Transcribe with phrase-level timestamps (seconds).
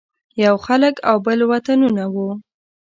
[0.43, 2.29] یو خلک او بل وطنونه وو.